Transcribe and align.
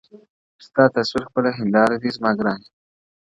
•ستا 0.65 0.83
تصوير 0.95 1.23
خپله 1.29 1.49
هينداره 1.57 1.95
دى 2.01 2.09
زما 2.15 2.31
گراني؛ 2.39 2.67